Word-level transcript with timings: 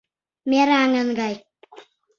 Мераҥын 0.49 1.09
гай. 1.19 1.35